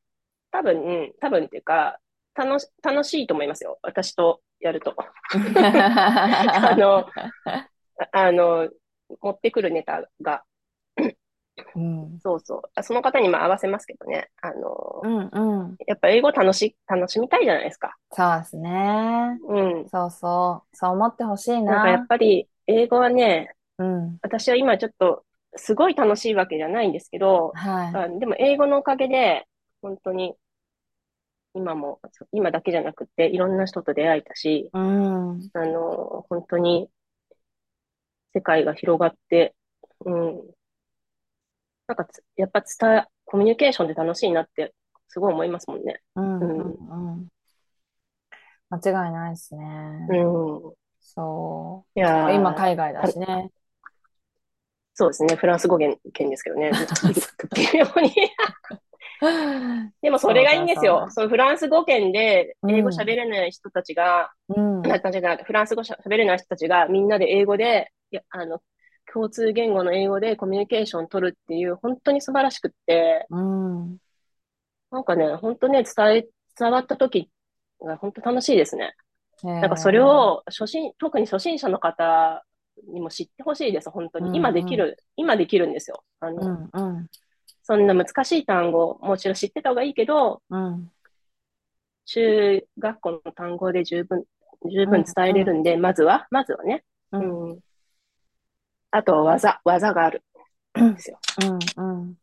[0.52, 2.00] 多分、多分っていうか、
[2.34, 3.78] 楽し、楽しいと思いますよ。
[3.82, 4.96] 私とやると。
[5.34, 7.06] あの、
[7.46, 7.68] あ
[8.12, 8.70] あの、
[9.22, 10.44] 持ってくるネタが。
[11.74, 12.62] うん、そうそう。
[12.74, 14.30] あその方にも合わせますけどね。
[14.42, 15.78] あの、うん、うん。
[15.86, 17.96] やっぱ英語楽し、楽しみたいじゃないですか。
[18.12, 19.40] そうですね。
[19.48, 19.90] うん。
[19.90, 20.76] そうそう。
[20.76, 22.08] そう思ってほしいなんかやっな。
[22.08, 24.20] ぱり、英語はね、うん。
[24.22, 25.24] 私は今ちょっと、
[25.56, 27.94] すごい楽しいわけじゃないんですけど、はい。
[27.94, 29.46] あでも英語のおかげで、
[29.82, 30.36] 本当に、
[31.54, 32.00] 今も、
[32.32, 35.50] 今だけじゃなくて、いろんな人と出会えたし、うん。
[35.54, 36.90] あの、本当に、
[38.32, 39.54] 世界が広がって、
[40.06, 40.54] うん。
[41.86, 44.74] なんかつ、やっぱ伝え、コミュニケーションで楽しいなって、
[45.08, 46.02] すごい思いますもんね。
[46.14, 46.40] うん。
[47.20, 47.28] うん
[48.70, 49.64] 間違いないですね。
[50.08, 50.74] うん。
[51.00, 53.50] そいや今海外だしね。
[54.98, 55.36] そうですね。
[55.36, 56.72] フランス語圏圏ですけどね。
[57.54, 58.12] 微妙に。
[60.02, 60.84] でもそれがいいんです。
[60.84, 64.82] よそのフランス語圏で英語うん喋れない人たちが、うん。
[64.82, 68.60] なんかじゃなくてフランス語しゃ喋れない人たちがみんなで英語で、いや、あの、
[69.12, 73.98] 共通言語の英語でコミュニケーション取るっていう、本当に素晴らしくって、うん。
[74.90, 76.26] なんかね、本当ね、伝え、
[76.58, 77.30] 伝わった時
[77.80, 78.96] が本当楽しいですね。
[79.44, 82.44] ななんかそれ、を初心、特に初心者の方
[82.86, 84.26] にも知ってほしいです、本当に。
[84.26, 86.02] うんうん今できる、今できるんですよ。
[86.20, 87.06] あの、うん、うん、
[87.62, 90.90] そんな難しい単語、もちろん知ってた方がいいけど、うん。
[92.06, 94.24] 中学校の単語で十分、
[94.70, 96.84] 十分伝えれるんで、まずは、まずはね。
[97.12, 97.58] う、うんん。
[98.90, 100.22] あとは技、技がある
[100.80, 101.18] んですよ。
[101.76, 102.16] うん、うん。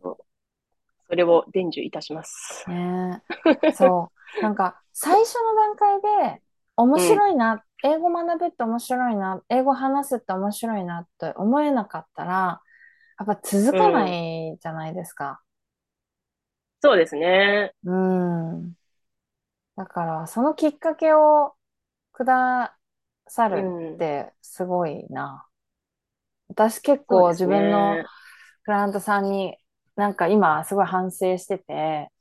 [1.08, 2.66] それを伝授いたします。
[2.68, 3.22] ね
[3.64, 3.72] え。
[3.74, 4.42] そう。
[4.42, 6.02] なんか、最初の段階
[6.34, 6.42] で、
[6.76, 12.62] 面白いな、英語学ぶって面白いな、英語話すって面白いなって思えなかったら、
[13.20, 15.42] やっぱ続かないじゃないですか。
[16.82, 17.74] そうですね。
[17.84, 18.76] うん。
[19.76, 21.56] だから、そのきっかけを
[22.14, 22.78] くだ
[23.28, 23.60] さるう
[23.96, 25.48] んってすごいな。
[26.50, 28.04] 私結そう構ですね自分の
[28.64, 29.58] クライアントさんに
[29.96, 32.12] なんか今すごい反省してて、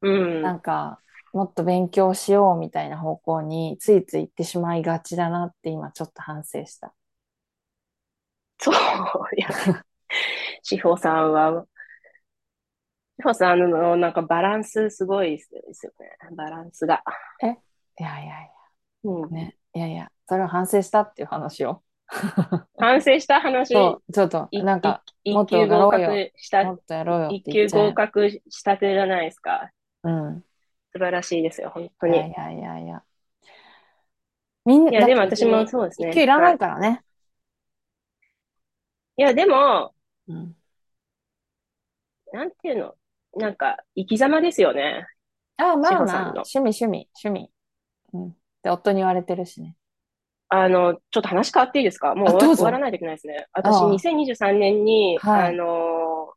[0.00, 0.42] うん。
[0.42, 1.02] なんか
[1.34, 6.94] もっと勉強しようみたいな方向についつい行ってしまいがちだなって今ちょっと反省した。
[8.60, 8.74] そう。
[9.36, 9.48] いや、
[10.62, 11.66] 志保さんは、
[13.18, 16.16] 志保さんのなんかバランスすごいですよね。
[16.36, 17.02] バランスが。
[17.42, 17.46] い
[18.02, 18.50] やいやい
[19.02, 19.56] うんや、ね。
[19.74, 21.82] いやいや、それを反省したっていう話を。
[22.78, 25.88] 反省した話、そう、ちょっと、いなんか、もっと一級合
[26.94, 29.72] やろうよ一級合格したてじゃないですか。
[30.04, 30.08] う。
[30.08, 30.44] うん。
[30.94, 32.16] 素晴らしいですよ、本当に。
[32.16, 33.02] いやいやいやいや。
[34.64, 36.12] みんな、いや、でも私もそうですね。
[36.12, 37.02] いらなはいいからね。
[39.16, 39.94] いや、でも、
[40.28, 40.56] うん。
[42.32, 42.94] なんていうの、
[43.36, 45.06] なんか、生き様ですよね。
[45.56, 46.30] ああ、ま志あまあ。
[46.32, 47.50] 趣味、趣味、趣味。
[48.12, 48.36] うん。
[48.62, 49.76] で、夫に言われてるしね。
[50.48, 52.14] あの、ちょっと話変わっていいですか？
[52.14, 52.56] もうあ、終わ、どうぞ。
[52.56, 53.46] 終わらないといけないですね。
[53.52, 56.34] 私、あ2023年に、あ、の、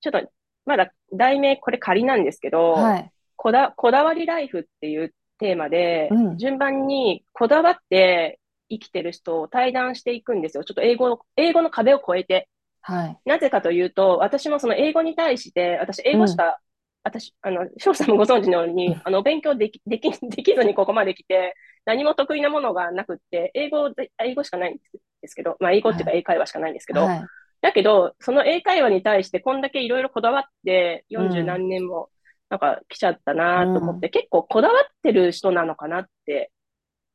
[0.00, 0.30] ちょっと、
[0.66, 3.12] まだ題名これ仮なんですけど、はい。
[3.42, 6.36] こだ、こだわりライフっていうテーマで、うん。
[6.36, 10.64] 順番にこだわって生きてる人を対談していくんですよ。
[10.64, 12.48] ちょっと英語、英語の壁を越えて。
[12.82, 13.20] はい。
[13.24, 16.18] なぜかというと、私もその英語に対して、私英うん。
[16.18, 16.60] 語しか、
[17.04, 21.54] 私、あの、翔さんもご存知のように、あの、勉強でき、でき、 できずにここまで来て、
[21.86, 24.78] 何も得意なものがなくって、英語で、英語しかないん
[25.22, 26.12] ですけど、まあ、英語っていうかはい。
[26.12, 27.30] 英会話しかないんですけど、はい。
[27.62, 31.60] だけど、その英会話に対してこんだけいろいろこだわって、う40ん。
[31.60, 32.10] 何年も、
[32.50, 34.00] なんか来ちゃったうなと思っん。
[34.00, 36.52] て、結構こだわってる人なのかなって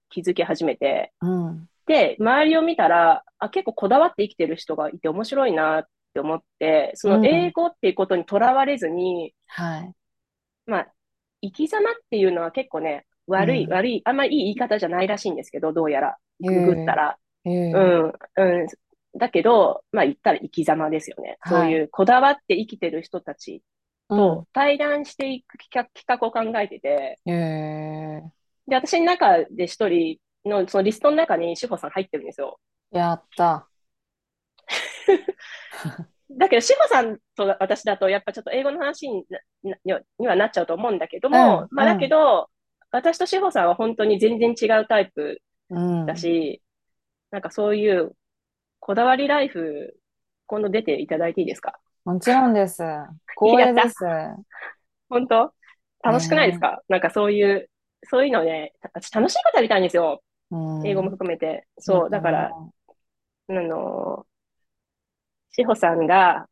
[0.09, 1.67] 気づき始めて、うん。
[1.87, 7.53] で、周りを見たら、あ、結構こだわって生きてる人がいて面白いなって思って、そうの英ん。
[7.53, 9.95] 語っていうことにとらわれずに、はい。
[10.65, 10.93] まあ、
[11.41, 13.05] 生き様っていうのは結構ね、
[13.37, 13.69] う悪い、ん。
[13.69, 17.17] 悪い、あんまいい言い方じゃないらしいんですけど、どうやら、えググったえ、ら。
[17.45, 18.67] ええ、うん、うん。
[19.19, 21.39] だけど、まあ言ったら生き様ですよね。
[21.43, 21.81] そうはい。
[21.81, 23.63] いうこだわって生きてる人たちうん。
[24.09, 28.31] と対談していく企画、企画を考えてて、ええ、
[28.67, 32.59] で、私の中で一人の、そのリストの中に志保さん入ってるんですよ。
[32.91, 33.69] やった。
[36.31, 39.25] だけど、志保さんと私だと、やっぱちょっと英語の話に
[40.19, 42.49] にはなっちゃうと思うんだけどうん、も、まあだうん、けど、
[42.91, 46.05] 私と志保さんは本当に全然違うタイプうん。
[46.05, 46.63] だし、
[47.31, 48.15] なんかそういう
[48.79, 49.99] こだわりライフ、
[50.47, 51.79] 今度出ていただいていいですか？
[52.05, 52.83] もちろんです。
[53.35, 53.69] 光。
[53.69, 53.95] 栄です。
[55.09, 55.53] 本当？
[56.03, 57.69] 楽しくないですねかなんかそういう、
[58.03, 60.23] そういうのね、私楽しいことやりたいんですよ。
[60.51, 60.55] え。
[60.55, 61.11] う英語もん。
[61.11, 61.67] 含めて。
[61.79, 62.73] そう、とだから、思
[63.49, 64.27] あの、
[65.51, 66.47] 志保さんが、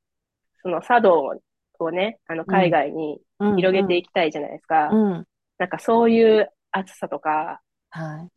[0.62, 1.34] その茶道
[1.80, 2.52] をね、あの、う。
[2.54, 2.72] う海ん。
[2.72, 4.96] 外にうん、広げてうん、いきたいじゃないですか。
[4.96, 5.28] うん。
[5.60, 7.62] なんかそういう熱さとか、
[7.92, 8.32] はい。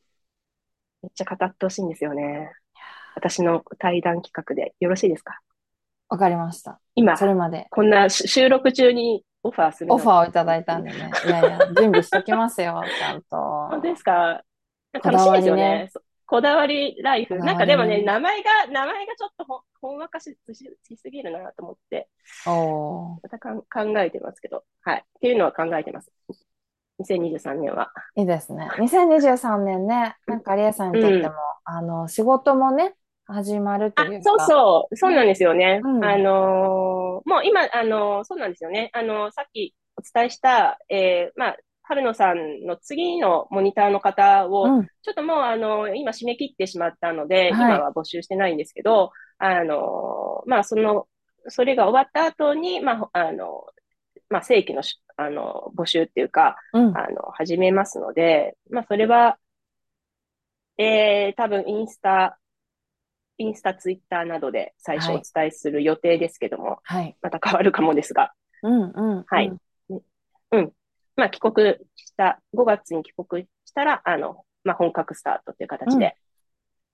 [1.03, 2.51] めっちゃ語ってほしいんですよね。
[3.17, 5.41] 私の対談企画でよろしいですか？
[6.09, 6.81] わかりました。
[6.95, 10.57] 今、それまでこんなし収録中にオファーするオファーをいただ。
[10.57, 11.11] いたんでね。
[11.27, 13.37] いやいや、準備しときますよ、ちゃんと。
[13.71, 14.43] 本当ですか？
[15.03, 15.91] こ楽しいですよね。
[16.29, 17.37] こだわりライフ。
[17.37, 18.03] なんかでもね。
[18.03, 22.09] 名前が、名前がちょっとほん、ほんわかし、し、しすぎるなと思って、
[22.47, 24.65] おー、またかん考えてますけど。
[24.83, 24.99] はい。
[24.99, 26.11] っていうのは考えてます。
[27.01, 27.93] 2023年は。
[28.17, 28.69] いいですね。
[28.79, 31.19] 2023年ね、なんかリエさんにとうん。
[31.19, 32.95] っても、あの、仕事もね、
[33.27, 35.11] 始まるとあ、そういうか、そう、そう。
[35.13, 35.81] なんね、ですよね。
[35.83, 38.91] うん、あのーもう今、あのーそうなんですよね。
[38.93, 51.07] あのーさっきお伝えした、えーまあ、春野さんの次のモニターの方を、うん、ちょっともう、あのー今締め切ってしまったので、はい、今は募集してないんですけど、あのーまあ、その、
[51.49, 53.65] それが終わった後に、まあ、あの
[54.29, 59.39] まあ、正規のし、あの、募集っていうか、うん、あの、始めますので、まあ、それは、
[60.79, 62.39] えー、多分インスタ、
[63.39, 69.49] インスタ、ツイッターなどで最初おはい、伝えする予定ですけども、はい、また変わるかもですが、うん、うん、はい。
[69.89, 70.01] うん、
[70.53, 70.73] うん。
[71.17, 76.17] まあ、帰国した、5月に帰国したら、あの、まあ、本格スタートっていううん、形で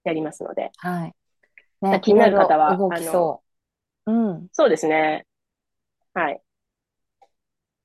[0.04, 1.14] やりますので、はい。
[1.80, 3.42] まあ、ね、気になる方は、動あの、きそ
[4.06, 4.12] う。
[4.12, 5.26] うん、そうですね。
[6.14, 6.40] はい。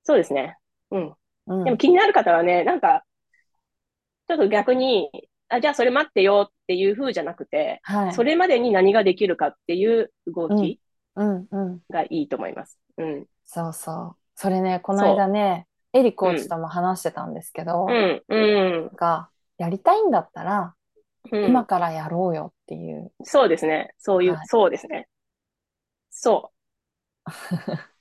[0.04, 0.58] そうですね。
[0.92, 1.14] うん。
[1.48, 3.04] うん、でも気になる方はね、なんか、
[4.28, 5.10] ちょっと逆に、
[5.50, 10.80] あ、じゃあそれ待ってよっていう風じゃなくて、はい、それまでに何ができるかっていう動うん、き
[11.16, 12.78] うん、うん、がいいと思います。
[12.98, 13.26] うん。
[13.46, 14.18] そうそう。
[14.36, 16.30] それね、このそ間ね、エリコう。
[16.30, 16.36] うん。
[16.36, 18.24] ーチとも話してたんですけうど、ん。
[18.28, 18.36] う
[18.88, 18.92] ん。
[18.96, 20.76] が、やりたいんだったら、
[21.32, 21.48] うん。
[21.48, 23.12] 今からやろうよっていう。
[23.24, 23.94] そうですね。
[24.00, 24.48] そういう、はい。
[24.48, 25.08] そうですね。
[26.10, 26.58] そう。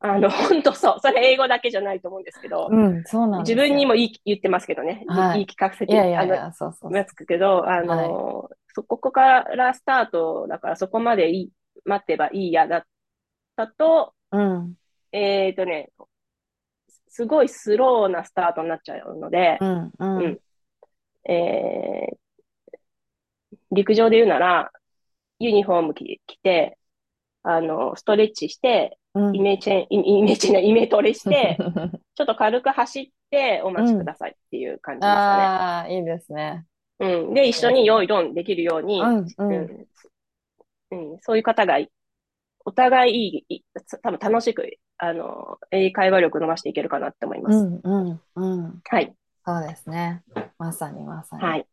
[0.00, 1.00] あの、本当そう。
[1.00, 3.54] それ英語だけじゃないと思うんですけど、うん、そうなん自。
[3.54, 5.04] 分にも言い、言ってますけどね。
[5.08, 5.32] はい。
[5.34, 7.86] 言い聞かせいやて、あの、いやいや、そうそうますそけど、あう。
[7.86, 8.08] はい。
[8.08, 11.50] の、そこからスタートだからそこまでいい、
[11.84, 12.82] 待てばいいやだっ
[13.56, 14.74] たと、うん、
[15.12, 15.90] えっとね、
[17.08, 19.92] すごいスローなスタートになっちゃうので、うん、う。
[19.98, 20.38] うんん。
[21.32, 22.18] えー
[23.70, 24.72] 陸上で言うなら、
[25.38, 26.78] ユニフォーム着着て、
[27.42, 29.07] あの、ストレッチして、うん。
[29.32, 31.56] イメチェン、イイメチェン、イメトレして、
[32.14, 33.98] ちょっと軽く走ってお待ちうん。
[33.98, 35.20] くださいっていう感じですかね。
[35.20, 36.66] ああ、いいですね。
[37.00, 37.34] うん。
[37.34, 39.04] で、一緒に用意ドンできるように、う
[40.96, 41.90] ん、そういう方がい
[42.64, 43.62] お互いいい、い
[44.02, 47.56] 多分楽しく、あの、英会話力伸ばしていけるかなって思います。
[47.56, 48.82] うん、うん、うん。
[48.84, 49.14] はい。
[49.46, 50.22] そうですね。
[50.58, 51.42] まさにまさに。
[51.42, 51.66] はい。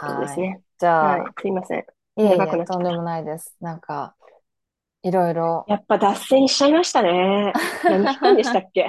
[0.00, 0.62] そうですね。
[0.78, 1.32] じゃあ、はい。
[1.38, 1.80] すいません。
[1.80, 1.82] い
[2.16, 3.54] えいえ、とんでもないです。
[3.60, 4.14] なんか、
[5.02, 5.64] いろいろ。
[5.68, 7.52] やっぱ脱線しちゃいましたね。
[7.84, 8.80] 何聞くんでしたっけ？
[8.80, 8.84] い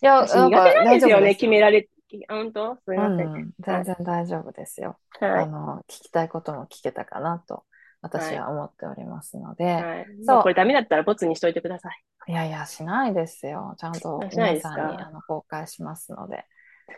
[0.00, 1.88] や、苦手なんですよね、決められ、
[2.28, 2.76] あ本当？
[2.84, 3.26] すいません。
[3.26, 4.98] うん、全然大丈夫ですよ。
[5.20, 5.30] はい。
[5.44, 7.64] あの、聞きたいことも聞けたかなと、
[8.02, 10.06] 私は思っておりますので、はい。
[10.24, 12.04] そうもうこれダメだったらボツにしといてください。
[12.28, 13.74] いやいや、しないですよ。
[13.78, 16.44] ちゃんと皆さんにあの公開しますので。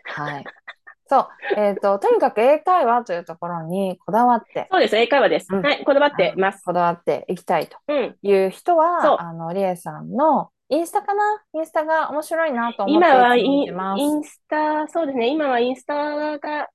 [0.05, 0.45] はい。
[1.07, 1.29] そう。
[1.57, 5.49] えっと、とにかく英会話というところにこだわって、そうです、英会話です。
[5.51, 6.63] うんはい、こだわってます。
[6.65, 8.17] こだわっていきたいとうん。
[8.23, 11.23] いう人そうは、あの、リエさんのインスタかな？
[11.53, 15.95] インスタが面白いなと思って今はいインスタ、そうですね、今はインスタ
[16.39, 16.69] が、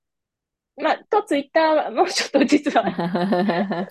[0.76, 2.84] まあ、とツイッターもちょっと実は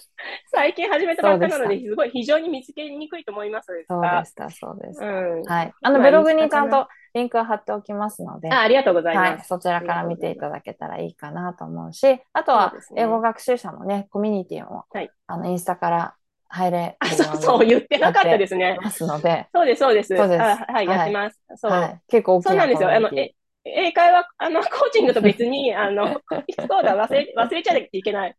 [0.52, 5.06] 最近始めたばっかなのでで、すごい非常に見つけにくいと思いますそうがでした、そうでした。
[5.06, 5.44] うん。
[5.44, 5.74] はい。
[5.82, 9.48] あの、まあブログにちゃんとリンクを貼っておきますので、あ、ありがとうございはい、ます。
[9.48, 16.16] そちらから見ていただけたらいいかなと思うし、あとは英語学習者のね、コミュニティも、はいあの、インスタから
[16.48, 18.78] 入れあ、るそうそう、言ってなかったですね。
[18.82, 20.14] ますので、そうです、そうです。
[20.16, 21.40] そうですあはい、はいやってます。
[21.56, 21.74] そう。
[21.74, 22.94] はい、結構大きなそうなんですよ。
[22.94, 26.22] あの、え、英会話、あの、コーチングと別に、 あの、
[26.70, 28.36] そうだ、忘れ、忘れちゃいけない。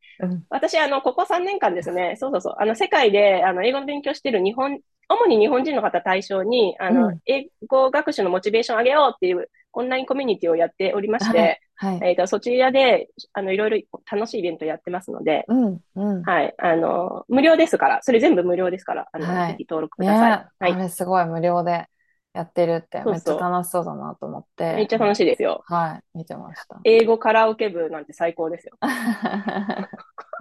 [0.51, 4.81] 私、あの、ここ3年間ですね、そうそうそう、あの、世界で、あの、英語の勉強してる日本、
[5.11, 12.01] 主に日本人の方対象に、あの、うん英語学習のモチベーションを上げようっていう、オンラインコミュニティをやっておりまして、はい。
[12.03, 16.23] えっと、そちらで、あの、いろいろ楽しいイベントやってますので、うん、うん。
[16.23, 20.33] はい、あの、無料ですから、それ全部無料ですから、あの、はいぜひ登録くねださい。
[20.33, 20.75] あはい。
[20.77, 21.87] れすごい無料で
[22.35, 24.75] やってるって、めっちゃ楽しそうだなと思って。
[24.75, 25.65] めっちゃ楽しいですよ。
[25.67, 26.81] はい、見てました。
[26.85, 28.77] 英語カラオケ部なんて最高ですよ。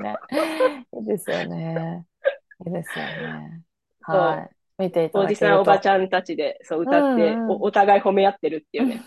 [0.01, 0.15] ね、
[0.93, 2.05] いいですよね。
[2.65, 3.63] いいですよね。
[4.01, 4.58] はい。
[4.79, 5.59] 見ていたおじさん。
[5.59, 9.01] おばちゃんたちで、そう、歌って、うんうんお、お互い褒め合ってるっていうね。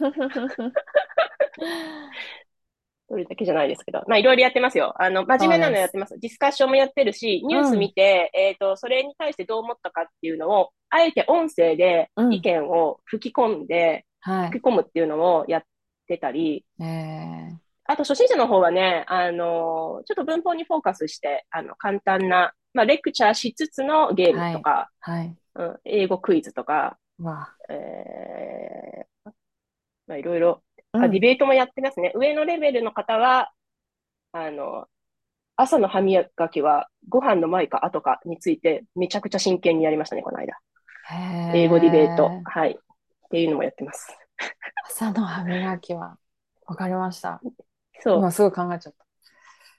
[3.09, 4.03] それだけじゃないですけど。
[4.07, 4.95] まあ、いろいろやってますよ。
[4.97, 6.19] あの、真面目なのやってます。
[6.19, 14.49] ディスカッションもやってるし、ニュース見て、えっと、それに対してどう思ったかっていうのを、あえて音声でうん意見を吹き込んで、はい。
[14.49, 15.63] 吹き込むっていうのをやっ
[16.07, 17.53] てたり、え
[17.85, 25.37] あと初心者の方はね、あの、ちょっと文法にフォーカスして、あの、簡単な、まあ、レクチャーしつつのゲームとか、ー、はい。
[25.55, 29.31] うん、英語クイズとか、わえー、
[30.07, 30.63] まあ、いろいろ、
[30.93, 30.99] あ。
[31.03, 32.13] あ、ディベートもやってますね。
[32.15, 33.53] 上のレベルの方は、
[34.33, 34.87] あの、
[35.57, 40.55] 朝の歯磨きはご飯の前か後かについてめちゃくちゃ真剣にやりましたね、この間。
[41.11, 42.29] へ英語ディベート。
[42.29, 42.73] ーはい。
[42.73, 44.17] っていうのもやってます。
[44.87, 46.17] 朝の歯磨きは、
[46.67, 47.41] わかりました。
[48.01, 48.19] そう。
[48.19, 48.95] 今すぐ考えちゃっ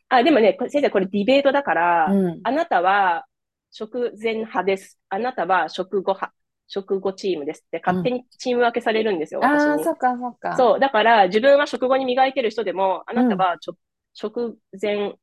[0.09, 2.13] あ、でもね、こ先生、これディベートだから、た。
[2.13, 2.39] うん。
[2.43, 3.25] あなたは
[3.73, 4.99] 食前派です。
[5.09, 6.33] あなたは食後派、
[6.67, 9.83] 食後チームですって勝手にチーム分けされるんですよ、私ああ、に。
[9.83, 10.55] そっかそっか。
[10.55, 10.79] そう。
[10.79, 13.73] だから、自分は食後に磨いてる人でも、あなたはちょ、
[14.13, 15.15] 食前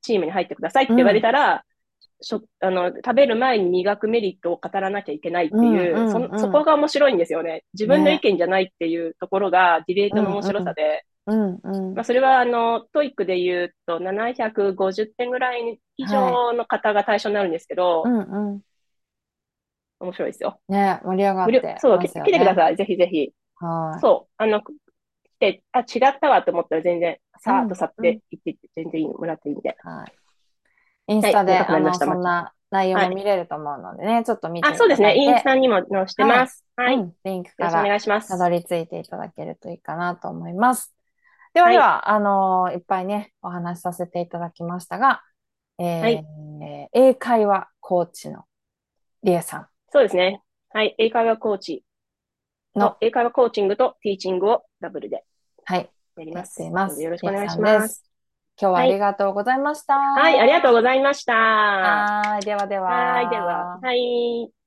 [0.00, 1.64] チームに入ってくださいって言われたら、
[2.22, 5.62] しょあの、食べる前に磨くメリットを語らなきゃいけないっていう、
[5.94, 7.64] うんうんうんそそこが面白いんですよね。
[7.74, 18.60] 自分の意見じゃないっていうところがディベートの面白さで、うんうんまあ、それは、あの、 TOEIC で言うと、750点ぐらい以上の方が対象になるんですけど、うんうん。
[20.00, 20.60] 面白いですよ。
[20.68, 22.56] ね、盛り上がってそう、ますよ来てくだね。
[22.56, 22.76] さい。
[22.76, 23.32] ぜひぜひ。
[23.56, 24.00] はい。
[24.00, 24.32] そう。
[24.36, 24.72] あの、来
[25.40, 29.76] て、あ、違ったわと思ったら全然、さーっと去っうんて行って、全然いいもらっていいんで。
[29.80, 30.12] はい。
[31.14, 35.16] インスタで、はいあの、そんな内容も見れると思うのでね、ちょっと見ていあ、そうですね。
[35.16, 36.64] インスタにも載してます。
[36.76, 36.94] はい。
[36.94, 38.28] ようん、リンクかろしくおら願いします。
[38.28, 40.94] たどり着いていただけるといいかなと思います。
[41.54, 45.22] ではでは、あの、いっぱいね、お話しさせていただきましたが、
[45.78, 46.24] えーはい
[46.92, 48.44] 英会話コーチの
[49.22, 50.42] リエさんそうですね。
[50.70, 50.94] はい。
[50.98, 51.84] 英会話コーチ
[52.74, 55.24] のの、英会話コーチングとティーチングをダブルで
[55.64, 56.56] はい、やります。
[56.56, 57.02] ています。
[57.02, 58.04] よろしくお願いします。
[58.60, 59.94] 今日はありがとうございました。
[59.94, 60.40] はい。
[60.40, 61.34] ありがとうございました。
[61.34, 62.90] はーい、ではでは。
[62.90, 63.30] はい。
[63.30, 64.57] では、はい。